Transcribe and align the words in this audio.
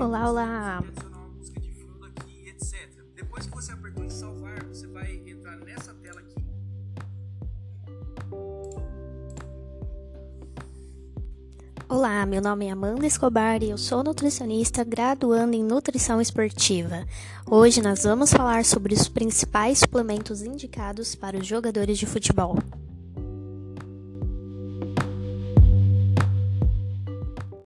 Olá, 0.00 0.30
olá. 0.30 0.84
Depois 3.16 3.46
que 3.46 3.52
você 3.52 3.72
apertou 3.72 4.04
em 4.04 4.10
salvar, 4.10 4.64
você 4.66 4.86
vai 4.86 5.20
entrar 5.26 5.56
nessa 5.56 5.92
tela 5.94 6.20
aqui. 6.20 6.36
Olá, 11.88 12.24
meu 12.26 12.40
nome 12.40 12.66
é 12.66 12.70
Amanda 12.70 13.06
Escobar 13.06 13.60
e 13.64 13.70
eu 13.70 13.78
sou 13.78 14.04
nutricionista 14.04 14.84
graduando 14.84 15.56
em 15.56 15.64
nutrição 15.64 16.20
esportiva. 16.20 17.04
Hoje 17.44 17.82
nós 17.82 18.04
vamos 18.04 18.32
falar 18.32 18.64
sobre 18.64 18.94
os 18.94 19.08
principais 19.08 19.80
suplementos 19.80 20.42
indicados 20.42 21.16
para 21.16 21.36
os 21.36 21.46
jogadores 21.46 21.98
de 21.98 22.06
futebol. 22.06 22.56